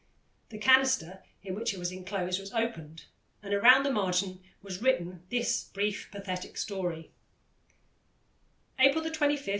The 0.49 0.57
canister 0.57 1.21
in 1.43 1.53
which 1.53 1.75
it 1.75 1.77
was 1.77 1.91
enclosed 1.91 2.39
was 2.39 2.51
opened, 2.53 3.05
and 3.43 3.53
round 3.61 3.85
the 3.85 3.91
margin 3.91 4.41
was 4.63 4.81
written 4.81 5.21
this 5.29 5.65
brief, 5.65 6.09
pathetic 6.09 6.57
story: 6.57 7.11
"April 8.79 9.03
25, 9.03 9.05
1848. 9.11 9.49